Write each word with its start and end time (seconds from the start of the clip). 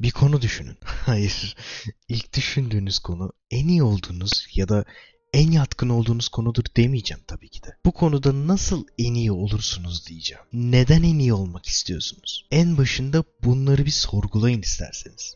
Bir 0.00 0.10
konu 0.10 0.42
düşünün. 0.42 0.76
Hayır. 0.84 1.56
İlk 2.08 2.36
düşündüğünüz 2.36 2.98
konu 2.98 3.32
en 3.50 3.68
iyi 3.68 3.82
olduğunuz 3.82 4.46
ya 4.54 4.68
da 4.68 4.84
en 5.32 5.50
yatkın 5.50 5.88
olduğunuz 5.88 6.28
konudur 6.28 6.64
demeyeceğim 6.76 7.22
tabii 7.26 7.48
ki 7.48 7.62
de. 7.62 7.76
Bu 7.84 7.92
konuda 7.92 8.46
nasıl 8.46 8.84
en 8.98 9.14
iyi 9.14 9.32
olursunuz 9.32 10.06
diyeceğim. 10.06 10.42
Neden 10.52 11.02
en 11.02 11.18
iyi 11.18 11.32
olmak 11.32 11.66
istiyorsunuz? 11.66 12.46
En 12.50 12.78
başında 12.78 13.24
bunları 13.44 13.84
bir 13.84 13.90
sorgulayın 13.90 14.62
isterseniz. 14.62 15.34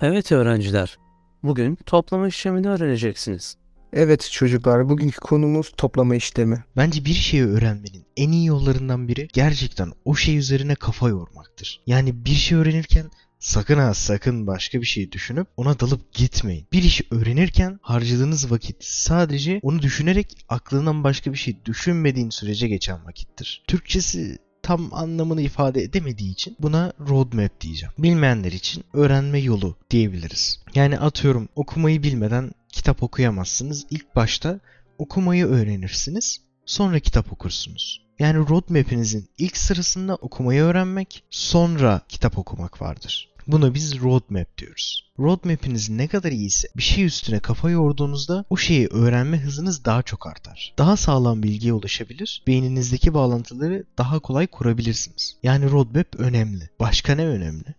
Evet 0.00 0.32
öğrenciler, 0.32 0.98
bugün 1.42 1.78
toplama 1.86 2.28
işlemini 2.28 2.68
öğreneceksiniz. 2.68 3.56
Evet 3.92 4.28
çocuklar, 4.32 4.88
bugünkü 4.88 5.20
konumuz 5.20 5.72
toplama 5.76 6.16
işlemi. 6.16 6.64
Bence 6.76 7.04
bir 7.04 7.14
şeyi 7.14 7.44
öğrenmenin 7.44 8.06
en 8.16 8.32
iyi 8.32 8.46
yollarından 8.46 9.08
biri 9.08 9.28
gerçekten 9.32 9.92
o 10.04 10.14
şey 10.14 10.36
üzerine 10.36 10.74
kafa 10.74 11.08
yormaktır. 11.08 11.80
Yani 11.86 12.24
bir 12.24 12.34
şey 12.34 12.58
öğrenirken 12.58 13.10
sakın 13.38 13.78
ha 13.78 13.94
sakın 13.94 14.46
başka 14.46 14.80
bir 14.80 14.86
şey 14.86 15.12
düşünüp 15.12 15.46
ona 15.56 15.80
dalıp 15.80 16.12
gitmeyin. 16.12 16.66
Bir 16.72 16.82
işi 16.82 17.04
öğrenirken 17.10 17.78
harcadığınız 17.82 18.50
vakit 18.50 18.76
sadece 18.84 19.60
onu 19.62 19.82
düşünerek 19.82 20.44
aklından 20.48 21.04
başka 21.04 21.32
bir 21.32 21.38
şey 21.38 21.56
düşünmediğin 21.64 22.30
sürece 22.30 22.68
geçen 22.68 23.06
vakittir. 23.06 23.62
Türkçesi 23.66 24.38
tam 24.62 24.94
anlamını 24.94 25.40
ifade 25.40 25.82
edemediği 25.82 26.32
için 26.32 26.56
buna 26.60 26.92
roadmap 27.08 27.60
diyeceğim. 27.60 27.92
Bilmeyenler 27.98 28.52
için 28.52 28.84
öğrenme 28.92 29.38
yolu 29.38 29.76
diyebiliriz. 29.90 30.60
Yani 30.74 30.98
atıyorum 30.98 31.48
okumayı 31.56 32.02
bilmeden 32.02 32.52
kitap 32.72 33.02
okuyamazsınız. 33.02 33.86
İlk 33.90 34.16
başta 34.16 34.60
okumayı 34.98 35.46
öğrenirsiniz. 35.46 36.40
Sonra 36.66 37.00
kitap 37.00 37.32
okursunuz. 37.32 38.06
Yani 38.18 38.48
roadmap'inizin 38.48 39.28
ilk 39.38 39.56
sırasında 39.56 40.14
okumayı 40.14 40.62
öğrenmek, 40.62 41.24
sonra 41.30 42.00
kitap 42.08 42.38
okumak 42.38 42.82
vardır. 42.82 43.28
Buna 43.46 43.74
biz 43.74 44.00
roadmap 44.00 44.58
diyoruz. 44.58 45.12
Roadmap'iniz 45.18 45.90
ne 45.90 46.08
kadar 46.08 46.32
iyiyse 46.32 46.68
bir 46.76 46.82
şey 46.82 47.04
üstüne 47.04 47.38
kafa 47.40 47.70
yorduğunuzda 47.70 48.44
o 48.50 48.56
şeyi 48.56 48.86
öğrenme 48.86 49.38
hızınız 49.38 49.84
daha 49.84 50.02
çok 50.02 50.26
artar. 50.26 50.74
Daha 50.78 50.96
sağlam 50.96 51.42
bilgiye 51.42 51.72
ulaşabilir, 51.72 52.42
beyninizdeki 52.46 53.14
bağlantıları 53.14 53.84
daha 53.98 54.18
kolay 54.18 54.46
kurabilirsiniz. 54.46 55.36
Yani 55.42 55.70
roadmap 55.70 56.06
önemli. 56.18 56.70
Başka 56.80 57.14
ne 57.14 57.26
önemli? 57.26 57.74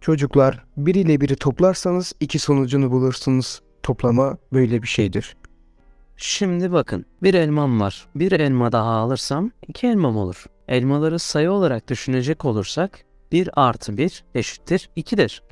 Çocuklar, 0.00 0.64
bir 0.76 0.94
ile 0.94 1.20
biri 1.20 1.36
toplarsanız 1.36 2.12
iki 2.20 2.38
sonucunu 2.38 2.90
bulursunuz. 2.90 3.62
Toplama 3.82 4.38
böyle 4.52 4.82
bir 4.82 4.88
şeydir. 4.88 5.36
Şimdi 6.20 6.72
bakın, 6.72 7.06
bir 7.22 7.34
elmam 7.34 7.80
var. 7.80 8.08
Bir 8.14 8.32
elma 8.32 8.72
daha 8.72 8.90
alırsam 8.90 9.50
iki 9.68 9.86
elmam 9.86 10.16
olur. 10.16 10.44
Elmaları 10.68 11.18
sayı 11.18 11.50
olarak 11.50 11.88
düşünecek 11.88 12.44
olursak 12.44 13.04
1 13.32 13.50
artı 13.68 13.96
1 13.96 14.24
eşittir 14.34 14.90
2'dir. 14.96 15.42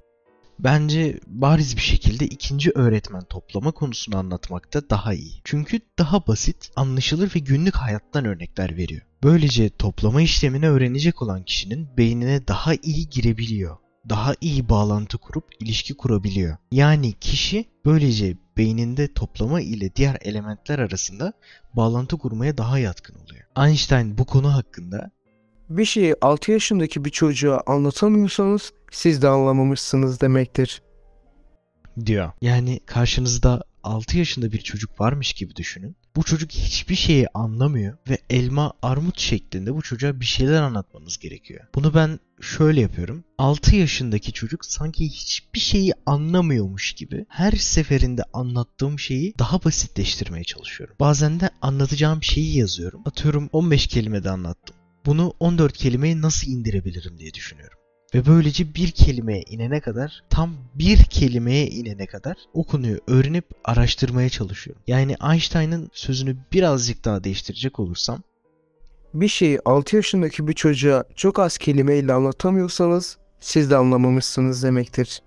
Bence 0.59 1.21
bariz 1.27 1.77
bir 1.77 1.83
şekilde 1.83 2.25
ikinci 2.25 2.71
öğretmen 2.71 3.23
toplama 3.23 3.73
konusunu 3.73 4.17
anlatmakta 4.17 4.91
daha 4.91 5.15
iyi. 5.15 5.41
Çünkü 5.45 5.81
daha 5.99 6.27
basit, 6.27 6.71
anlaşılır 6.77 7.33
ve 7.35 7.39
günlük 7.39 7.77
hayattan 7.77 8.25
örnekler 8.25 8.77
veriyor. 8.77 9.03
Böylece 9.23 9.71
toplama 9.71 10.23
işlemini 10.23 10.69
öğrenecek 10.69 11.23
olan 11.23 11.43
kişinin 11.43 11.89
beynine 11.97 12.49
daha 12.49 12.75
iyi 12.75 13.09
girebiliyor. 13.09 13.77
Daha 14.09 14.35
iyi 14.41 14.69
bağlantı 14.69 15.19
kurup 15.19 15.45
ilişki 15.61 15.95
kurabiliyor. 15.95 16.57
Yani 16.73 17.13
kişi 17.13 17.65
böylece 17.85 18.37
beyninde 18.57 19.13
toplama 19.13 19.61
ile 19.61 19.97
diğer 19.97 20.19
elementler 20.21 20.79
arasında 20.79 21.33
bağlantı 21.75 22.19
kurmaya 22.19 22.59
daha 22.59 22.79
yatkın 22.79 23.15
oluyor. 23.15 23.45
Einstein 23.69 24.19
bu 24.19 24.25
konu 24.25 24.55
hakkında 24.55 25.11
Bir 25.71 25.85
şeyi 25.85 26.15
6 26.21 26.53
yaşındaki 26.53 27.05
bir 27.05 27.11
çocuğa 27.11 27.63
anlatamıyorsanız 27.67 28.73
siz 28.91 29.23
de 29.23 29.29
anlamamışsınız 29.29 30.21
demektir. 30.21 30.83
diyor. 32.07 32.33
Yani 32.41 32.81
karşınızda 32.87 33.63
6 33.87 34.19
yaşında 34.19 34.53
bir 34.53 34.61
çocuk 34.61 35.01
varmış 35.01 35.33
gibi 35.33 35.57
düşünün. 35.57 35.97
Bu 36.17 36.23
çocuk 36.23 36.53
hiçbir 36.53 36.95
şeyi 36.95 37.29
anlamıyor 37.35 37.97
ve 38.11 38.19
elma 38.31 38.73
armut 38.83 39.19
şeklinde 39.19 39.75
bu 39.75 39.83
çocuğa 39.83 40.21
bir 40.21 40.25
şeyler 40.25 40.63
anlatmanız 40.63 41.19
gerekiyor. 41.19 41.65
Bunu 41.75 41.95
ben 41.95 42.21
şöyle 42.41 42.81
yapıyorum. 42.81 43.25
6 43.39 43.77
yaşındaki 43.77 44.33
çocuk 44.33 44.65
sanki 44.65 45.05
hiçbir 45.05 45.61
şeyi 45.61 45.93
anlamıyormuş 46.07 46.93
gibi 46.93 47.27
her 47.29 47.53
seferinde 47.53 48.23
anlattığım 48.33 48.99
şeyi 48.99 49.35
daha 49.39 49.65
basitleştirmeye 49.65 50.45
çalışıyorum. 50.45 50.97
Bazen 51.01 51.41
de 51.41 51.51
anlatacağım 51.63 52.23
şeyi 52.23 52.59
yazıyorum. 52.59 53.03
Atıyorum 53.05 53.49
15 53.53 53.87
kelimede 53.87 54.31
anlattım. 54.31 54.77
Bunu 55.07 55.35
14 55.41 55.77
kelimeye 55.77 56.21
nasıl 56.21 56.51
indirebilirim 56.51 57.19
diye 57.19 57.35
düşünüyorum. 57.35 57.79
Ve 58.15 58.27
böylece 58.27 58.75
bir 58.75 58.91
kelimeye 58.91 59.43
inene 59.43 59.81
kadar, 59.81 60.23
tam 60.31 60.55
bir 60.75 61.05
kelimeye 61.05 61.67
inene 61.67 62.07
kadar 62.07 62.37
o 62.55 62.65
konuyu 62.65 63.01
öğrenip 63.07 63.45
araştırmaya 63.65 64.29
çalışıyorum. 64.29 64.83
Yani 64.87 65.17
Einstein'ın 65.33 65.91
sözünü 65.93 66.37
birazcık 66.53 67.05
daha 67.05 67.25
değiştirecek 67.25 67.81
olursam, 67.81 68.23
Bir 69.15 69.29
şeyi 69.29 69.61
6 69.65 69.97
yaşındaki 69.97 70.49
bir 70.49 70.53
çocuğa 70.53 71.05
çok 71.17 71.39
az 71.39 71.59
kelimeyle 71.59 72.13
anlatamıyorsanız 72.13 73.19
siz 73.41 73.71
de 73.71 73.77
anlamamışsınız 73.77 74.63
demektir. 74.63 75.23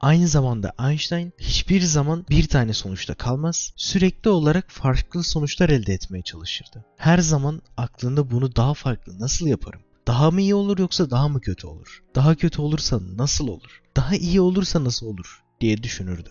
aynı 0.00 0.28
zamanda 0.28 0.72
Einstein 0.88 1.32
hiçbir 1.38 1.80
zaman 1.80 2.26
bir 2.30 2.48
tane 2.48 2.72
sonuçta 2.72 3.14
kalmaz, 3.14 3.72
sürekli 3.76 4.30
olarak 4.30 4.70
farklı 4.70 5.22
sonuçlar 5.22 5.68
elde 5.68 5.92
etmeye 5.92 6.22
çalışırdı. 6.22 6.84
Her 6.96 7.18
zaman 7.18 7.62
aklında 7.76 8.30
bunu 8.30 8.56
daha 8.56 8.74
farklı 8.74 9.20
nasıl 9.20 9.46
yaparım? 9.46 9.80
Daha 10.06 10.30
mı 10.30 10.40
iyi 10.40 10.54
olur 10.54 10.78
yoksa 10.78 11.10
daha 11.10 11.28
mı 11.28 11.40
kötü 11.40 11.66
olur? 11.66 12.02
Daha 12.14 12.34
kötü 12.34 12.62
olursa 12.62 13.00
nasıl 13.16 13.48
olur? 13.48 13.82
Daha 13.96 14.16
iyi 14.16 14.40
olursa 14.40 14.84
nasıl 14.84 15.06
olur? 15.06 15.44
diye 15.60 15.82
düşünürdü. 15.82 16.30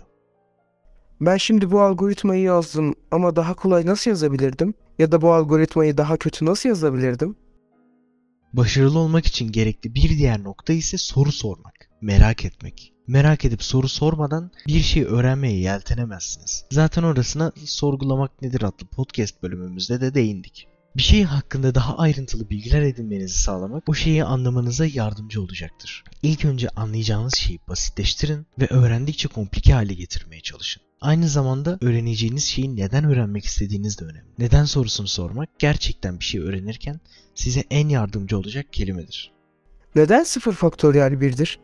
Ben 1.22 1.38
şimdi 1.38 1.72
bu 1.72 1.82
algoritmayı 1.82 2.44
yazdım 2.44 2.96
ama 3.12 3.36
daha 3.36 3.54
kolay 3.54 3.86
nasıl 3.86 4.12
yazabilirdim? 4.12 4.74
Ya 5.00 5.12
da 5.12 5.22
bu 5.22 5.34
algoritmayı 5.34 5.98
daha 5.98 6.18
kötü 6.18 6.46
nasıl 6.46 6.70
yazabilirdim? 6.70 7.36
Başarılı 8.54 9.00
olmak 9.00 9.26
için 9.26 9.52
gerekli 9.52 9.96
bir 9.96 10.10
diğer 10.10 10.44
nokta 10.44 10.74
ise 10.74 10.98
soru 10.98 11.32
sormak, 11.32 11.90
merak 12.02 12.46
etmek. 12.46 12.94
Merak 13.08 13.46
edip 13.46 13.64
soru 13.64 13.90
sormadan 13.90 14.52
bir 14.68 14.80
şey 14.80 15.04
öğrenmeye 15.04 15.60
yeltenemezsiniz. 15.60 16.66
Zaten 16.72 17.04
orasına 17.04 17.52
sorgulamak 17.66 18.42
nedir 18.42 18.62
adlı 18.62 18.88
podcast 18.88 19.44
bölümümüzde 19.44 20.02
de 20.02 20.14
değindik. 20.14 20.68
Bir 20.98 21.02
şey 21.02 21.24
hakkında 21.24 21.76
daha 21.76 21.98
ayrıntılı 21.98 22.50
bilgiler 22.50 22.82
edinmenizi 22.82 23.42
sağlamak 23.42 23.90
o 23.90 23.94
şeyi 23.94 24.24
anlamanıza 24.24 24.86
yardımcı 24.86 25.42
olacaktır. 25.42 26.04
İlk 26.24 26.46
önce 26.46 26.70
anlayacağınız 26.70 27.36
şeyi 27.36 27.60
basitleştirin 27.68 28.48
ve 28.60 28.68
öğrendikçe 28.68 29.28
komplike 29.28 29.74
hale 29.74 29.94
getirmeye 29.94 30.42
çalışın. 30.42 30.84
Aynı 31.02 31.28
zamanda 31.28 31.78
öğreneceğiniz 31.82 32.44
şeyi 32.44 32.76
neden 32.76 33.04
öğrenmek 33.04 33.46
istediğiniz 33.46 34.00
de 34.00 34.06
önemli. 34.06 34.30
Neden 34.40 34.66
sorusunu 34.66 35.08
sormak 35.08 35.60
gerçekten 35.60 36.20
bir 36.20 36.26
şey 36.26 36.42
öğrenirken 36.42 37.00
size 37.36 37.64
en 37.70 37.90
yardımcı 37.90 38.38
olacak 38.38 38.74
kelimedir. 38.74 39.32
Neden 39.96 40.24
0 40.24 40.54
faktöriyel 40.54 41.12
1'dir? 41.12 41.60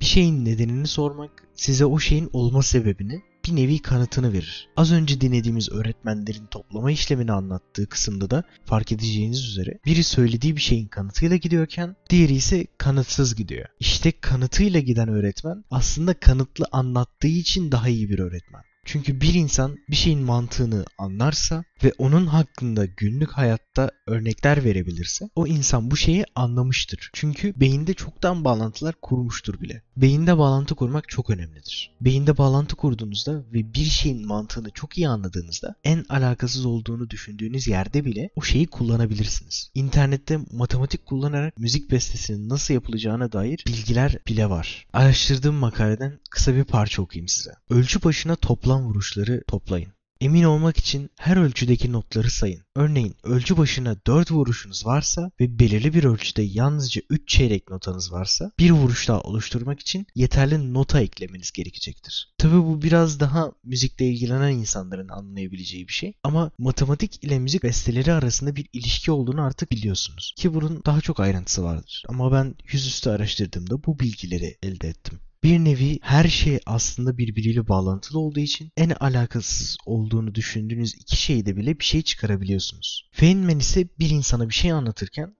Bir 0.00 0.04
şeyin 0.04 0.44
nedenini 0.44 0.86
sormak 0.86 1.30
size 1.54 1.86
o 1.86 1.98
şeyin 1.98 2.30
olma 2.32 2.62
sebebini 2.62 3.22
bir 3.46 3.56
nevi 3.56 3.78
kanıtını 3.78 4.32
verir. 4.32 4.68
Az 4.76 4.92
önce 4.92 5.20
dinlediğimiz 5.20 5.72
öğretmenlerin 5.72 6.46
toplama 6.46 6.90
işlemini 6.90 7.32
anlattığı 7.32 7.86
kısımda 7.86 8.30
da 8.30 8.42
fark 8.64 8.92
edeceğiniz 8.92 9.44
üzere 9.44 9.78
biri 9.86 10.04
söylediği 10.04 10.56
bir 10.56 10.60
şeyin 10.60 10.88
kanıtıyla 10.88 11.36
gidiyorken 11.36 11.96
diğeri 12.10 12.32
ise 12.32 12.66
kanıtsız 12.78 13.34
gidiyor. 13.34 13.66
İşte 13.80 14.12
kanıtıyla 14.20 14.80
giden 14.80 15.08
öğretmen 15.08 15.64
aslında 15.70 16.14
kanıtlı 16.14 16.66
anlattığı 16.72 17.28
için 17.28 17.72
daha 17.72 17.88
iyi 17.88 18.08
bir 18.08 18.18
öğretmen. 18.18 18.69
Çünkü 18.84 19.20
bir 19.20 19.34
insan 19.34 19.76
bir 19.90 19.96
şeyin 19.96 20.20
mantığını 20.20 20.84
anlarsa 20.98 21.64
ve 21.84 21.92
onun 21.98 22.26
hakkında 22.26 22.86
günlük 22.86 23.32
hayatta 23.32 23.90
örnekler 24.06 24.64
verebilirse 24.64 25.30
o 25.34 25.46
insan 25.46 25.90
bu 25.90 25.96
şeyi 25.96 26.24
anlamıştır. 26.34 27.10
Çünkü 27.12 27.60
beyinde 27.60 27.94
çoktan 27.94 28.44
bağlantılar 28.44 28.94
kurmuştur 29.02 29.60
bile. 29.60 29.82
Beyinde 29.96 30.38
bağlantı 30.38 30.74
kurmak 30.74 31.08
çok 31.08 31.30
önemlidir. 31.30 31.96
Beyinde 32.00 32.38
bağlantı 32.38 32.76
kurduğunuzda 32.76 33.32
ve 33.52 33.74
bir 33.74 33.84
şeyin 33.84 34.26
mantığını 34.26 34.70
çok 34.70 34.98
iyi 34.98 35.08
anladığınızda 35.08 35.74
en 35.84 36.04
alakasız 36.08 36.66
olduğunu 36.66 37.10
düşündüğünüz 37.10 37.68
yerde 37.68 38.04
bile 38.04 38.30
o 38.36 38.42
şeyi 38.42 38.66
kullanabilirsiniz. 38.66 39.70
İnternette 39.74 40.38
matematik 40.52 41.06
kullanarak 41.06 41.58
müzik 41.58 41.90
bestesinin 41.90 42.48
nasıl 42.48 42.74
yapılacağına 42.74 43.32
dair 43.32 43.64
bilgiler 43.66 44.18
bile 44.26 44.50
var. 44.50 44.86
Araştırdığım 44.92 45.54
makaleden 45.54 46.20
kısa 46.30 46.54
bir 46.54 46.64
parça 46.64 47.02
okuyayım 47.02 47.28
size. 47.28 47.50
Ölçü 47.70 48.02
başına 48.02 48.36
toplam 48.36 48.69
vuruşları 48.78 49.44
toplayın. 49.46 49.92
Emin 50.20 50.42
olmak 50.42 50.78
için 50.78 51.10
her 51.18 51.36
ölçüdeki 51.36 51.92
notları 51.92 52.30
sayın. 52.30 52.62
Örneğin 52.76 53.16
ölçü 53.22 53.56
başına 53.56 53.96
4 54.06 54.32
vuruşunuz 54.32 54.86
varsa 54.86 55.30
ve 55.40 55.58
belirli 55.58 55.94
bir 55.94 56.04
ölçüde 56.04 56.42
yalnızca 56.42 57.02
3 57.10 57.28
çeyrek 57.28 57.70
notanız 57.70 58.12
varsa 58.12 58.52
bir 58.58 58.70
vuruş 58.70 59.08
daha 59.08 59.20
oluşturmak 59.20 59.80
için 59.80 60.06
yeterli 60.14 60.74
nota 60.74 61.00
eklemeniz 61.00 61.50
gerekecektir. 61.52 62.34
Tabi 62.38 62.54
bu 62.54 62.82
biraz 62.82 63.20
daha 63.20 63.52
müzikle 63.64 64.08
ilgilenen 64.08 64.52
insanların 64.52 65.08
anlayabileceği 65.08 65.88
bir 65.88 65.92
şey 65.92 66.14
ama 66.22 66.50
matematik 66.58 67.24
ile 67.24 67.38
müzik 67.38 67.62
besteleri 67.62 68.12
arasında 68.12 68.56
bir 68.56 68.66
ilişki 68.72 69.12
olduğunu 69.12 69.42
artık 69.42 69.70
biliyorsunuz. 69.72 70.34
Ki 70.36 70.54
bunun 70.54 70.82
daha 70.86 71.00
çok 71.00 71.20
ayrıntısı 71.20 71.64
vardır. 71.64 72.04
Ama 72.08 72.32
ben 72.32 72.54
yüzüstü 72.72 73.10
araştırdığımda 73.10 73.84
bu 73.84 73.98
bilgileri 73.98 74.58
elde 74.62 74.88
ettim. 74.88 75.20
Bir 75.42 75.58
nevi 75.58 75.98
her 76.02 76.24
şey 76.24 76.60
aslında 76.66 77.18
birbiriyle 77.18 77.68
bağlantılı 77.68 78.18
olduğu 78.20 78.40
için 78.40 78.72
en 78.76 78.90
alakasız 78.90 79.76
olduğunu 79.86 80.34
düşündüğünüz 80.34 80.94
iki 80.94 81.16
şeyde 81.16 81.56
bile 81.56 81.78
bir 81.78 81.84
şey 81.84 82.02
çıkarabiliyorsunuz. 82.02 83.10
Feynman 83.12 83.58
ise 83.58 83.88
bir 83.98 84.10
insana 84.10 84.48
bir 84.48 84.54
şey 84.54 84.72
anlatırken 84.72 85.34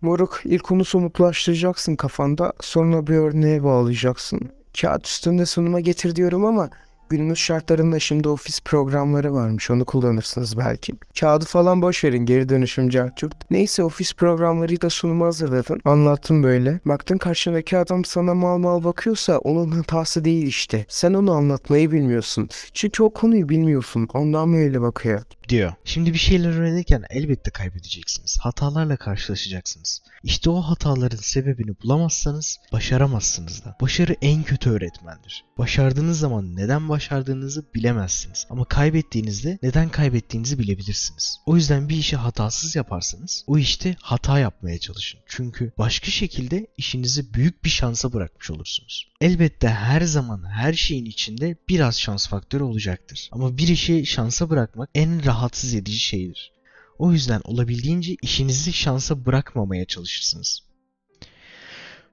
Moruk 0.00 0.40
ilk 0.44 0.72
onu 0.72 0.84
somutlaştıracaksın 0.84 1.96
kafanda 1.96 2.52
sonra 2.60 3.06
bir 3.06 3.14
örneğe 3.14 3.62
bağlayacaksın. 3.62 4.40
Kağıt 4.80 5.06
üstünde 5.06 5.46
sunuma 5.46 5.80
getir 5.80 6.16
diyorum 6.16 6.44
ama 6.44 6.70
günümüz 7.08 7.38
şartlarında 7.38 7.98
şimdi 7.98 8.28
ofis 8.28 8.60
programları 8.60 9.34
varmış 9.34 9.70
onu 9.70 9.84
kullanırsınız 9.84 10.58
belki. 10.58 10.92
Kağıdı 11.20 11.44
falan 11.44 11.82
boş 11.82 12.04
verin 12.04 12.26
geri 12.26 12.48
dönüşüm 12.48 12.88
cartçurt. 12.88 13.50
Neyse 13.50 13.82
ofis 13.82 14.14
programlarıyla 14.14 14.90
sunumu 14.90 15.24
hazırladın. 15.24 15.80
Anlattım 15.84 16.42
böyle. 16.42 16.80
Baktın 16.84 17.18
karşındaki 17.18 17.78
adam 17.78 18.04
sana 18.04 18.34
mal 18.34 18.58
mal 18.58 18.84
bakıyorsa 18.84 19.38
onun 19.38 19.70
hatası 19.70 20.24
değil 20.24 20.46
işte. 20.46 20.86
Sen 20.88 21.14
onu 21.14 21.32
anlatmayı 21.32 21.92
bilmiyorsun. 21.92 22.48
Çünkü 22.72 23.02
o 23.02 23.10
konuyu 23.10 23.48
bilmiyorsun. 23.48 24.08
Ondan 24.14 24.48
mı 24.48 24.56
öyle 24.56 24.80
bakıyor? 24.80 25.22
Diyor. 25.48 25.72
Şimdi 25.84 26.12
bir 26.12 26.18
şeyler 26.18 26.50
öğrenirken 26.50 27.04
elbette 27.10 27.50
kaybedeceksiniz. 27.50 28.38
Hatalarla 28.40 28.96
karşılaşacaksınız. 28.96 30.02
İşte 30.22 30.50
o 30.50 30.60
hataların 30.60 31.16
sebebini 31.16 31.74
bulamazsanız 31.82 32.58
başaramazsınız 32.72 33.64
da. 33.64 33.76
Başarı 33.80 34.16
en 34.22 34.42
kötü 34.42 34.70
öğretmendir. 34.70 35.44
Başardığınız 35.58 36.18
zaman 36.18 36.56
neden 36.56 36.88
başardığınızı 36.88 37.64
bilemezsiniz. 37.74 38.46
Ama 38.50 38.64
kaybettiğinizde 38.64 39.58
neden 39.62 39.88
kaybettiğinizi 39.88 40.58
bilebilirsiniz. 40.58 41.40
O 41.46 41.56
yüzden 41.56 41.88
bir 41.88 41.96
işi 41.96 42.16
hatasız 42.16 42.76
yaparsanız 42.76 43.44
o 43.46 43.58
işte 43.58 43.96
hata 44.02 44.38
yapmaya 44.38 44.78
çalışın. 44.78 45.20
Çünkü 45.26 45.72
başka 45.78 46.10
şekilde 46.10 46.66
işinizi 46.76 47.34
büyük 47.34 47.64
bir 47.64 47.70
şansa 47.70 48.12
bırakmış 48.12 48.50
olursunuz. 48.50 49.06
Elbette 49.20 49.68
her 49.68 50.00
zaman 50.00 50.44
her 50.50 50.72
şeyin 50.72 51.04
içinde 51.04 51.56
biraz 51.68 52.00
şans 52.00 52.28
faktörü 52.28 52.62
olacaktır. 52.62 53.28
Ama 53.32 53.58
bir 53.58 53.68
işi 53.68 54.06
şansa 54.06 54.50
bırakmak 54.50 54.90
en 54.94 55.22
rahatsız 55.36 55.74
edici 55.74 55.98
şeydir. 55.98 56.52
O 56.98 57.12
yüzden 57.12 57.40
olabildiğince 57.44 58.16
işinizi 58.22 58.72
şansa 58.72 59.26
bırakmamaya 59.26 59.84
çalışırsınız. 59.84 60.60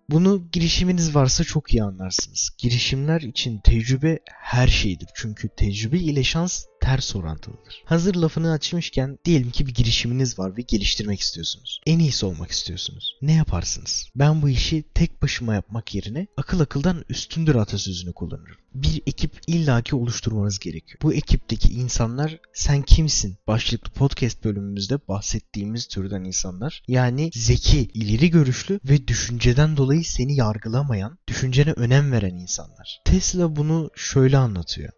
Bunu 0.09 0.47
girişiminiz 0.51 1.15
varsa 1.15 1.43
çok 1.43 1.73
iyi 1.73 1.83
anlarsınız. 1.83 2.49
Girişimler 2.57 3.21
için 3.21 3.59
tecrübe 3.59 4.19
her 4.25 4.67
şeydir. 4.67 5.09
Çünkü 5.15 5.49
tecrübe 5.57 5.97
ile 5.97 6.23
şans 6.23 6.65
ters 6.83 7.15
orantılıdır. 7.15 7.83
Hazır 7.85 8.15
lafını 8.15 8.51
açmışken 8.51 9.19
diyelim 9.25 9.51
ki 9.51 9.67
bir 9.67 9.73
girişiminiz 9.73 10.39
var 10.39 10.57
ve 10.57 10.61
geliştirmek 10.61 11.19
istiyorsunuz. 11.19 11.81
En 11.85 11.99
iyisi 11.99 12.25
olmak 12.25 12.51
istiyorsunuz. 12.51 13.17
Ne 13.21 13.33
yaparsınız? 13.33 14.09
Ben 14.15 14.41
bu 14.41 14.49
işi 14.49 14.83
tek 14.93 15.21
başıma 15.21 15.53
yapmak 15.53 15.95
yerine 15.95 16.27
akıl 16.37 16.59
akıldan 16.59 17.03
üstündür 17.09 17.55
atasözünü 17.55 18.13
kullanırım. 18.13 18.57
Bir 18.75 19.01
ekip 19.05 19.41
illaki 19.47 19.95
oluşturmanız 19.95 20.59
gerekiyor. 20.59 20.99
Bu 21.01 21.13
ekipteki 21.13 21.73
insanlar 21.73 22.39
sen 22.53 22.81
kimsin? 22.81 23.37
Başlıklı 23.47 23.91
podcast 23.91 24.43
bölümümüzde 24.43 25.07
bahsettiğimiz 25.07 25.87
türden 25.87 26.23
insanlar. 26.23 26.83
Yani 26.87 27.31
zeki, 27.33 27.79
ileri 27.93 28.29
görüşlü 28.29 28.79
ve 28.85 29.07
düşünceden 29.07 29.77
dolayı 29.77 30.03
seni 30.03 30.35
yargılamayan, 30.35 31.17
düşüncene 31.27 31.71
önem 31.71 32.11
veren 32.11 32.35
insanlar. 32.35 33.01
Tesla 33.05 33.55
bunu 33.55 33.89
şöyle 33.95 34.37
anlatıyor. 34.37 34.89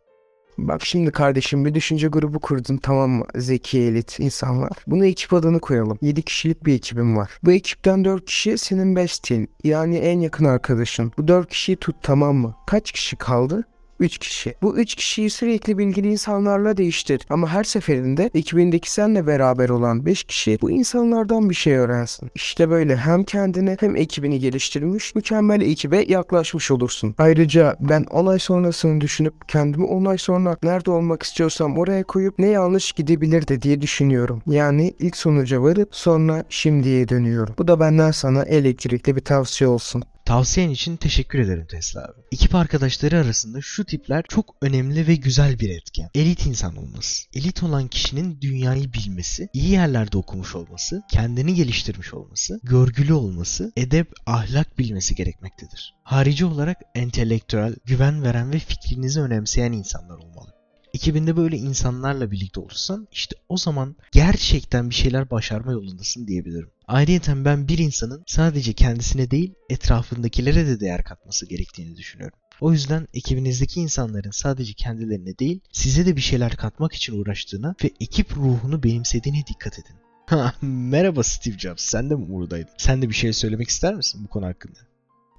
Bak 0.58 0.86
şimdi 0.86 1.12
kardeşim 1.12 1.66
bir 1.66 1.74
düşünce 1.74 2.08
grubu 2.08 2.40
kurdun 2.40 2.78
tamam 2.78 3.10
mı? 3.10 3.26
Zeki 3.36 3.80
elit 3.80 4.20
insanlar. 4.20 4.72
Buna 4.88 5.06
ekip 5.06 5.34
adını 5.34 5.60
koyalım. 5.60 5.98
7 6.02 6.22
kişilik 6.22 6.66
bir 6.66 6.74
ekibim 6.74 7.18
var. 7.18 7.32
Bu 7.44 7.52
ekipten 7.52 8.06
4 8.06 8.26
kişi 8.26 8.58
senin 8.58 8.96
bestin. 8.96 9.50
Yani 9.64 9.98
en 9.98 10.20
yakın 10.20 10.46
arkadaşın. 10.46 11.12
Bu 11.18 11.28
4 11.28 11.50
kişiyi 11.50 11.76
tut 11.76 11.96
tamam 12.02 12.36
mı? 12.36 12.56
Kaç 12.68 12.92
kişi 12.92 13.16
kaldı? 13.16 13.64
3 14.00 14.18
kişi. 14.18 14.56
Bu 14.62 14.78
3 14.78 14.96
kişiyi 14.96 15.30
sürekli 15.30 15.78
bilgili 15.78 16.12
insanlarla 16.12 16.78
değiştir. 16.78 17.22
Ama 17.30 17.50
her 17.50 17.64
seferinde 17.64 18.30
ekibindeki 18.34 18.92
senle 18.92 19.28
beraber 19.28 19.70
olan 19.70 20.06
5 20.06 20.24
kişi 20.24 20.58
bu 20.62 20.72
insanlardan 20.72 21.50
bir 21.50 21.56
şey 21.56 21.76
öğrensin. 21.76 22.30
İşte 22.36 22.70
böyle 22.70 22.96
hem 22.96 23.24
kendini 23.24 23.78
hem 23.80 23.96
ekibini 23.96 24.40
geliştirmiş, 24.40 25.16
mükemmel 25.16 25.62
ekibe 25.62 26.06
yaklaşmış 26.08 26.72
olursun. 26.72 27.16
Ayrıca 27.18 27.76
ben 27.80 28.04
10 28.04 28.26
ay 28.26 28.40
sonrasını 28.40 29.02
düşünüp 29.02 29.34
kendimi 29.48 29.86
10 29.86 30.06
ay 30.06 30.18
sonra 30.18 30.58
nerede 30.64 30.92
olmak 30.92 31.24
istiyorsam 31.24 31.78
oraya 31.78 32.04
koyup 32.04 32.40
ne 32.40 32.48
yanlış 32.48 32.92
gidebilirdi 32.92 33.62
diye 33.62 33.82
düşünüyorum. 33.82 34.42
Yani 34.48 34.94
ilk 35.00 35.18
sonuca 35.18 35.62
varıp 35.62 35.96
sonra 35.96 36.44
şimdiye 36.50 37.10
dönüyorum. 37.10 37.56
Bu 37.58 37.68
da 37.68 37.80
benden 37.80 38.12
sana 38.12 38.44
elektrikli 38.44 39.16
bir 39.16 39.22
tavsiye 39.22 39.68
olsun. 39.68 40.04
Tavsiyen 40.26 40.70
için 40.70 40.98
teşekkür 40.98 41.40
ederim 41.40 41.66
Tesla 41.66 42.02
abi. 42.02 42.22
Ekip 42.32 42.56
arkadaşları 42.56 43.20
arasında 43.20 43.62
şu 43.62 43.86
tipler 43.86 44.24
çok 44.30 44.56
önemli 44.62 45.08
ve 45.08 45.16
güzel 45.16 45.60
bir 45.60 45.70
etken. 45.70 46.10
Elit 46.16 46.46
insan 46.46 46.76
olması. 46.76 47.28
Elit 47.34 47.64
olan 47.64 47.88
kişinin 47.88 48.42
dünyayı 48.42 48.94
bilmesi, 48.94 49.50
iyi 49.54 49.72
yerlerde 49.72 50.18
okumuş 50.18 50.56
olması, 50.56 51.02
kendini 51.12 51.56
geliştirmiş 51.56 52.14
olması, 52.14 52.60
görgülü 52.64 53.14
olması, 53.14 53.72
edep, 53.78 54.14
ahlak 54.26 54.80
bilmesi 54.80 55.16
gerekmektedir. 55.16 55.96
Harici 56.04 56.46
olarak 56.46 56.78
entelektüel, 56.96 57.76
güven 57.86 58.24
veren 58.24 58.54
ve 58.54 58.60
fikrinizi 58.60 59.22
önemseyen 59.22 59.72
insanlar 59.72 60.18
olmalı. 60.18 60.55
Ekibinde 60.96 61.38
böyle 61.38 61.58
insanlarla 61.58 62.32
birlikte 62.32 62.60
olursan 62.60 63.08
işte 63.12 63.36
o 63.50 63.58
zaman 63.58 63.96
gerçekten 64.12 64.90
bir 64.90 64.96
şeyler 64.96 65.30
başarma 65.30 65.72
yolundasın 65.72 66.28
diyebilirim. 66.28 66.70
Ayrıca 66.88 67.46
ben 67.46 67.68
bir 67.68 67.78
insanın 67.78 68.24
sadece 68.28 68.74
kendisine 68.74 69.32
değil 69.32 69.54
etrafındakilere 69.70 70.68
de 70.68 70.80
değer 70.80 71.04
katması 71.04 71.46
gerektiğini 71.46 71.98
düşünüyorum. 71.98 72.38
O 72.62 72.72
yüzden 72.72 73.08
ekibinizdeki 73.14 73.82
insanların 73.82 74.32
sadece 74.32 74.74
kendilerine 74.74 75.38
değil 75.38 75.60
size 75.72 76.06
de 76.06 76.16
bir 76.16 76.22
şeyler 76.22 76.56
katmak 76.56 76.94
için 76.94 77.20
uğraştığına 77.20 77.76
ve 77.84 77.92
ekip 78.00 78.38
ruhunu 78.38 78.84
benimsediğine 78.84 79.44
dikkat 79.48 79.80
edin. 79.80 79.96
Ha, 80.26 80.54
merhaba 80.62 81.24
Steve 81.24 81.58
Jobs 81.58 81.84
sen 81.84 82.10
de 82.10 82.16
mi 82.16 82.30
buradaydın? 82.30 82.74
Sen 82.78 83.02
de 83.02 83.10
bir 83.10 83.16
şey 83.16 83.34
söylemek 83.34 83.70
ister 83.70 83.96
misin 83.96 84.24
bu 84.24 84.28
konu 84.28 84.46
hakkında? 84.46 84.80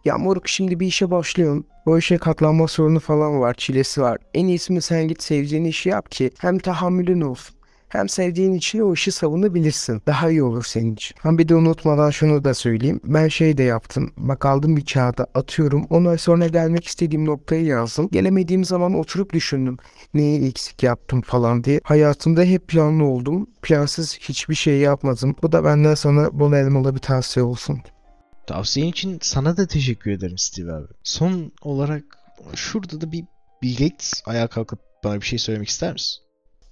Ya 0.06 0.18
moruk 0.18 0.48
şimdi 0.48 0.80
bir 0.80 0.86
işe 0.86 1.10
başlıyorsun. 1.10 1.64
Bu 1.86 1.98
işe 1.98 2.18
katlanma 2.18 2.68
sorunu 2.68 3.00
falan 3.00 3.40
var, 3.40 3.54
çilesi 3.54 4.02
var. 4.02 4.18
En 4.34 4.46
iyisi 4.46 4.72
mi 4.72 4.82
sen 4.82 5.08
git 5.08 5.22
sevdiğin 5.22 5.64
işi 5.64 5.88
yap 5.88 6.10
ki 6.10 6.30
hem 6.38 6.58
tahammülün 6.58 7.20
olsun. 7.20 7.56
Hem 7.88 8.08
sevdiğin 8.08 8.52
için 8.52 8.80
o 8.80 8.94
işi 8.94 9.12
savunabilirsin. 9.12 10.02
Daha 10.06 10.30
iyi 10.30 10.42
olur 10.42 10.64
senin 10.64 10.94
için. 10.94 11.16
Ha 11.20 11.38
bir 11.38 11.48
de 11.48 11.54
unutmadan 11.54 12.10
şunu 12.10 12.44
da 12.44 12.54
söyleyeyim. 12.54 13.00
Ben 13.04 13.28
şey 13.28 13.58
de 13.58 13.62
yaptım. 13.62 14.12
Bak 14.16 14.46
aldım 14.46 14.76
bir 14.76 14.84
kağıda 14.84 15.26
atıyorum. 15.34 15.86
10 15.90 16.04
ay 16.04 16.18
sonra 16.18 16.46
gelmek 16.46 16.86
istediğim 16.86 17.26
noktayı 17.26 17.64
yazdım. 17.64 18.08
Gelemediğim 18.12 18.64
zaman 18.64 18.94
oturup 18.94 19.32
düşündüm. 19.32 19.76
Neyi 20.14 20.48
eksik 20.48 20.82
yaptım 20.82 21.22
falan 21.22 21.64
diye. 21.64 21.80
Hayatımda 21.84 22.42
hep 22.42 22.68
planlı 22.68 23.04
oldum. 23.04 23.46
Plansız 23.62 24.18
hiçbir 24.18 24.54
şey 24.54 24.78
yapmadım. 24.78 25.36
Bu 25.42 25.52
da 25.52 25.64
benden 25.64 25.94
sana 25.94 26.38
bol 26.38 26.52
elmalı 26.52 26.94
bir 26.94 27.00
tavsiye 27.00 27.44
olsun. 27.44 27.80
Tavsiyen 28.46 28.88
için 28.88 29.18
sana 29.22 29.56
da 29.56 29.66
teşekkür 29.66 30.10
ederim 30.10 30.38
Steve 30.38 30.72
abi. 30.72 30.86
Son 31.02 31.52
olarak 31.62 32.04
şurada 32.54 33.00
da 33.00 33.12
bir 33.12 33.24
Bill 33.62 33.76
Gates 33.76 34.22
ayağa 34.26 34.46
kalkıp 34.46 34.78
bana 35.04 35.20
bir 35.20 35.26
şey 35.26 35.38
söylemek 35.38 35.68
ister 35.68 35.92
misin? 35.92 36.26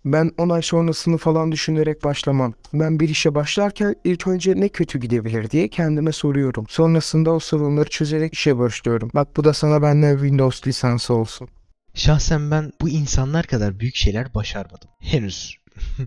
Ben 0.05 0.31
10 0.39 0.49
ay 0.49 0.63
sonrasını 0.63 1.19
falan 1.19 1.53
düşünerek 1.53 2.05
başlamam. 2.05 2.55
Ben 2.73 3.01
bir 3.01 3.09
işe 3.09 3.35
başlarken 3.35 3.95
ilk 4.05 4.27
önce 4.27 4.57
ne 4.57 4.69
kötü 4.69 5.01
gidebilir 5.01 5.51
diye 5.51 5.69
kendime 5.69 6.13
soruyorum. 6.13 6.67
Sonrasında 6.69 7.31
o 7.31 7.41
sorunları 7.41 7.89
çözerek 7.89 8.35
işe 8.35 8.59
başlıyorum. 8.59 9.11
Bak 9.15 9.37
bu 9.37 9.45
da 9.45 9.53
sana 9.53 9.83
benden 9.83 10.15
Windows 10.15 10.67
lisansı 10.67 11.15
olsun. 11.15 11.49
Şahsen 11.95 12.51
ben 12.51 12.73
bu 12.81 12.89
insanlar 12.89 13.47
kadar 13.47 13.81
büyük 13.81 13.97
şeyler 13.97 14.35
başarmadım. 14.35 14.89
Henüz. 15.01 15.57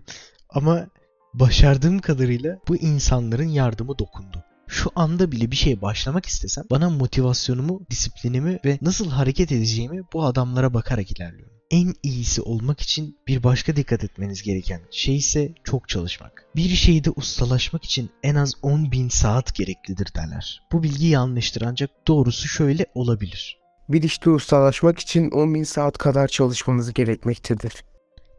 Ama 0.50 0.86
başardığım 1.34 1.98
kadarıyla 1.98 2.58
bu 2.68 2.76
insanların 2.76 3.48
yardımı 3.48 3.98
dokundu. 3.98 4.44
Şu 4.68 4.90
anda 4.96 5.32
bile 5.32 5.50
bir 5.50 5.56
şeye 5.56 5.82
başlamak 5.82 6.26
istesem 6.26 6.64
bana 6.70 6.90
motivasyonumu, 6.90 7.80
disiplinimi 7.90 8.58
ve 8.64 8.78
nasıl 8.82 9.10
hareket 9.10 9.52
edeceğimi 9.52 10.02
bu 10.12 10.24
adamlara 10.24 10.74
bakarak 10.74 11.10
ilerliyorum. 11.10 11.52
En 11.70 11.94
iyisi 12.02 12.42
olmak 12.42 12.80
için 12.80 13.18
bir 13.26 13.42
başka 13.42 13.76
dikkat 13.76 14.04
etmeniz 14.04 14.42
gereken 14.42 14.80
şey 14.90 15.16
ise 15.16 15.52
çok 15.64 15.88
çalışmak. 15.88 16.44
Bir 16.56 16.68
şeyde 16.68 17.10
ustalaşmak 17.10 17.84
için 17.84 18.10
en 18.22 18.34
az 18.34 18.52
10.000 18.52 19.10
saat 19.10 19.54
gereklidir 19.54 20.14
derler. 20.14 20.62
Bu 20.72 20.82
bilgi 20.82 21.06
yanlıştır 21.06 21.62
ancak 21.62 21.90
doğrusu 22.08 22.48
şöyle 22.48 22.86
olabilir. 22.94 23.58
Bir 23.88 24.02
işte 24.02 24.30
ustalaşmak 24.30 24.98
için 24.98 25.30
10.000 25.30 25.64
saat 25.64 25.98
kadar 25.98 26.28
çalışmanız 26.28 26.92
gerekmektedir. 26.92 27.72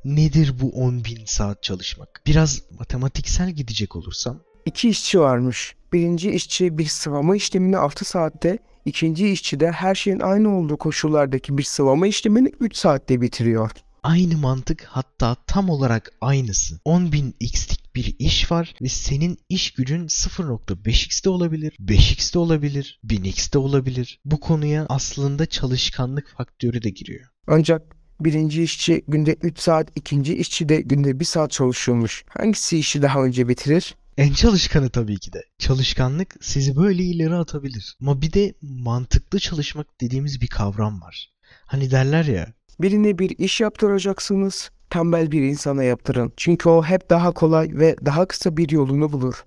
Nedir 0.06 0.62
bu 0.62 0.70
10.000 0.70 1.22
saat 1.26 1.64
çalışmak? 1.64 2.22
Biraz 2.26 2.62
matematiksel 2.80 3.52
gidecek 3.52 3.96
olursam 3.96 4.40
İki 4.66 4.90
işçi 4.90 5.20
varmış. 5.20 5.76
Birinci 5.94 6.32
işçi 6.32 6.78
bir 6.78 6.86
sıvama 6.86 7.36
işlemini 7.36 7.78
6 7.78 8.06
saatte, 8.06 8.58
ikinci 8.86 9.30
işçi 9.30 9.60
de 9.60 9.72
her 9.72 9.96
şeyin 9.96 10.20
aynı 10.20 10.58
olduğu 10.58 10.78
koşullardaki 10.78 11.58
bir 11.58 11.64
sıvama 11.64 12.08
işlemini 12.08 12.52
3 12.60 12.76
saatte 12.76 13.22
bitiriyor. 13.22 13.72
Aynı 14.04 14.38
mantık 14.38 14.84
hatta 14.84 15.36
tam 15.48 15.70
olarak 15.70 16.12
aynısı. 16.22 16.80
10.000 16.86 17.34
x'lik 17.40 17.96
bir 17.96 18.16
iş 18.20 18.52
var 18.52 18.76
ve 18.82 18.90
senin 18.90 19.38
iş 19.50 19.72
gücün 19.72 20.08
0.5x'te 20.08 21.30
olabilir, 21.30 21.74
5x'te 21.86 22.40
olabilir, 22.40 23.00
1000x'te 23.06 23.58
olabilir. 23.58 24.20
Bu 24.26 24.40
konuya 24.40 24.86
aslında 24.90 25.46
çalışkanlık 25.46 26.30
faktörü 26.38 26.84
de 26.84 26.90
giriyor. 26.90 27.26
Ancak 27.48 27.96
birinci 28.20 28.64
işçi 28.64 29.04
günde 29.08 29.36
3 29.42 29.60
saat, 29.60 29.88
ikinci 29.96 30.36
işçi 30.38 30.70
de 30.70 30.82
günde 30.82 31.20
1 31.20 31.26
saat 31.26 31.52
çalışıyormuş. 31.52 32.26
Hangisi 32.30 32.80
işi 32.80 33.02
daha 33.02 33.24
önce 33.24 33.48
bitirir? 33.48 33.96
En 34.20 34.34
çalışkanı 34.34 34.90
tabii 34.90 35.20
ki 35.20 35.34
de. 35.34 35.44
Çalışkanlık 35.60 36.36
sizi 36.42 36.76
böyle 36.76 37.04
ileri 37.04 37.36
atabilir. 37.36 37.98
Ama 38.02 38.22
bir 38.22 38.34
de 38.34 38.54
mantıklı 38.62 39.40
çalışmak 39.40 40.02
dediğimiz 40.02 40.42
bir 40.42 40.48
kavram 40.48 41.02
var. 41.02 41.32
Hani 41.66 41.92
derler 41.92 42.26
ya 42.26 42.54
Birine 42.80 43.20
bir 43.20 43.30
iş 43.38 43.62
yaptıracaksınız, 43.62 44.70
tembel 44.90 45.32
bir 45.32 45.42
insana 45.42 45.84
yaptırın. 45.84 46.34
Çünkü 46.38 46.70
o 46.70 46.84
hep 46.84 47.10
daha 47.10 47.32
kolay 47.32 47.70
ve 47.74 47.96
daha 48.06 48.28
kısa 48.28 48.58
bir 48.58 48.70
yolunu 48.70 49.12
bulur. 49.12 49.46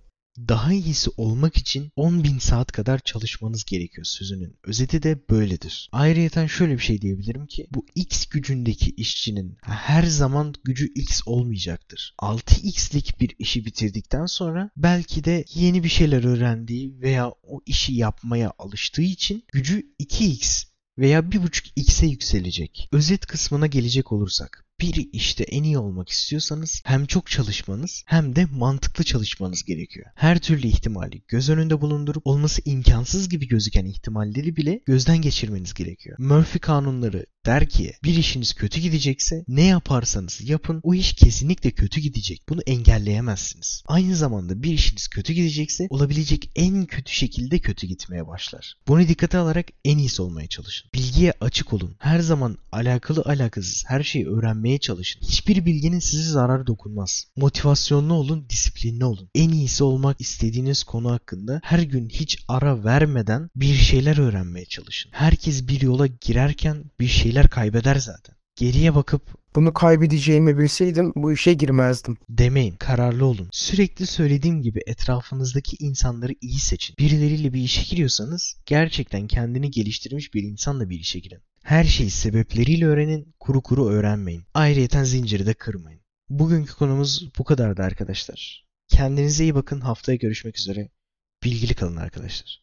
Daha 0.48 0.72
iyisi 0.72 1.10
olmak 1.16 1.56
için 1.56 1.90
10.000 1.96 2.40
saat 2.40 2.72
kadar 2.72 2.98
çalışmanız 2.98 3.64
gerekiyor 3.64 4.04
sözünün. 4.04 4.56
Özeti 4.64 5.02
de 5.02 5.18
böyledir. 5.30 5.88
Ayrıyeten 5.92 6.46
şöyle 6.46 6.72
bir 6.72 6.82
şey 6.82 7.00
diyebilirim 7.00 7.46
ki 7.46 7.66
bu 7.70 7.86
X 7.94 8.26
gücündeki 8.26 8.90
işçinin 8.90 9.56
her 9.62 10.02
zaman 10.02 10.54
gücü 10.64 10.86
X 10.86 11.22
olmayacaktır. 11.26 12.14
6X'lik 12.18 13.20
bir 13.20 13.34
işi 13.38 13.64
bitirdikten 13.64 14.26
sonra 14.26 14.70
belki 14.76 15.24
de 15.24 15.44
yeni 15.54 15.84
bir 15.84 15.88
şeyler 15.88 16.24
öğrendiği 16.24 17.00
veya 17.00 17.30
o 17.30 17.60
işi 17.66 17.94
yapmaya 17.94 18.52
alıştığı 18.58 19.02
için 19.02 19.44
gücü 19.52 19.94
2X 20.00 20.66
veya 20.98 21.20
1.5x'e 21.20 22.06
yükselecek. 22.06 22.88
Özet 22.92 23.26
kısmına 23.26 23.66
gelecek 23.66 24.12
olursak 24.12 24.64
bir 24.82 25.08
işte 25.12 25.44
en 25.44 25.62
iyi 25.62 25.78
olmak 25.78 26.08
istiyorsanız 26.08 26.82
hem 26.84 27.06
çok 27.06 27.30
çalışmanız 27.30 28.02
hem 28.06 28.36
de 28.36 28.44
mantıklı 28.44 29.04
çalışmanız 29.04 29.62
gerekiyor. 29.62 30.06
Her 30.14 30.38
türlü 30.38 30.66
ihtimali 30.66 31.22
göz 31.28 31.50
önünde 31.50 31.80
bulundurup 31.80 32.26
olması 32.26 32.62
imkansız 32.64 33.28
gibi 33.28 33.48
gözüken 33.48 33.84
ihtimalleri 33.84 34.56
bile 34.56 34.80
gözden 34.86 35.22
geçirmeniz 35.22 35.74
gerekiyor. 35.74 36.16
Murphy 36.18 36.60
kanunları 36.60 37.26
der 37.46 37.68
ki 37.68 37.92
bir 38.04 38.16
işiniz 38.16 38.54
kötü 38.54 38.80
gidecekse 38.80 39.44
ne 39.48 39.64
yaparsanız 39.64 40.40
yapın 40.48 40.80
o 40.82 40.94
iş 40.94 41.12
kesinlikle 41.12 41.70
kötü 41.70 42.00
gidecek. 42.00 42.42
Bunu 42.48 42.60
engelleyemezsiniz. 42.66 43.82
Aynı 43.86 44.16
zamanda 44.16 44.62
bir 44.62 44.72
işiniz 44.72 45.08
kötü 45.08 45.32
gidecekse 45.32 45.86
olabilecek 45.90 46.50
en 46.56 46.86
kötü 46.86 47.12
şekilde 47.12 47.58
kötü 47.58 47.86
gitmeye 47.86 48.26
başlar. 48.26 48.74
Bunu 48.88 49.08
dikkate 49.08 49.38
alarak 49.38 49.66
en 49.84 49.98
iyisi 49.98 50.22
olmaya 50.22 50.46
çalışın. 50.46 50.90
Bilgiye 50.94 51.32
açık 51.40 51.72
olun. 51.72 51.96
Her 51.98 52.20
zaman 52.20 52.58
alakalı 52.72 53.22
alakasız 53.26 53.84
her 53.86 54.02
şeyi 54.02 54.28
öğrenmeye 54.28 54.71
çalışın. 54.78 55.20
Hiçbir 55.20 55.64
bilginin 55.66 55.98
size 55.98 56.30
zarar 56.30 56.66
dokunmaz. 56.66 57.24
Motivasyonlu 57.36 58.14
olun, 58.14 58.46
disiplinli 58.50 59.04
olun. 59.04 59.28
En 59.34 59.50
iyisi 59.50 59.84
olmak 59.84 60.20
istediğiniz 60.20 60.84
konu 60.84 61.10
hakkında 61.12 61.60
her 61.64 61.78
gün 61.78 62.08
hiç 62.08 62.38
ara 62.48 62.84
vermeden 62.84 63.50
bir 63.56 63.74
şeyler 63.74 64.18
öğrenmeye 64.18 64.64
çalışın. 64.66 65.10
Herkes 65.14 65.68
bir 65.68 65.80
yola 65.80 66.06
girerken 66.06 66.84
bir 67.00 67.06
şeyler 67.08 67.48
kaybeder 67.48 67.96
zaten. 67.96 68.34
Geriye 68.56 68.94
bakıp 68.94 69.22
Bunu 69.54 69.72
kaybedeceğimi 69.74 70.58
bilseydim 70.58 71.12
bu 71.16 71.32
işe 71.32 71.52
girmezdim. 71.54 72.16
demeyin, 72.28 72.76
kararlı 72.76 73.26
olun. 73.26 73.48
Sürekli 73.52 74.06
söylediğim 74.06 74.62
gibi 74.62 74.80
etrafınızdaki 74.86 75.76
insanları 75.80 76.32
iyi 76.40 76.58
seçin. 76.58 76.96
Birileriyle 76.98 77.52
bir 77.52 77.60
işe 77.60 77.82
giriyorsanız 77.90 78.56
gerçekten 78.66 79.26
kendini 79.26 79.70
geliştirmiş 79.70 80.34
bir 80.34 80.42
insanla 80.42 80.90
bir 80.90 81.00
işe 81.00 81.18
girin. 81.18 81.40
Her 81.62 81.84
şeyi 81.84 82.10
sebepleriyle 82.10 82.86
öğrenin, 82.86 83.34
kuru 83.40 83.62
kuru 83.62 83.88
öğrenmeyin. 83.88 84.44
Ayrıyeten 84.54 85.04
zinciri 85.04 85.46
de 85.46 85.54
kırmayın. 85.54 86.00
Bugünkü 86.28 86.74
konumuz 86.74 87.30
bu 87.38 87.44
kadardı 87.44 87.82
arkadaşlar. 87.82 88.66
Kendinize 88.88 89.44
iyi 89.44 89.54
bakın. 89.54 89.80
Haftaya 89.80 90.16
görüşmek 90.16 90.58
üzere. 90.58 90.88
Bilgili 91.44 91.74
kalın 91.74 91.96
arkadaşlar. 91.96 92.61